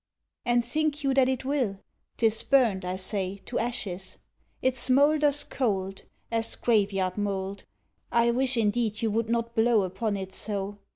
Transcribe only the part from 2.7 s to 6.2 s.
I say, to ashes. It smoulders cold